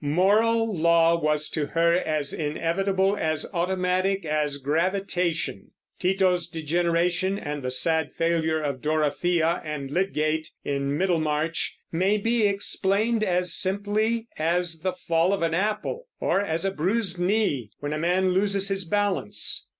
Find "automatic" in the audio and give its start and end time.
3.53-4.25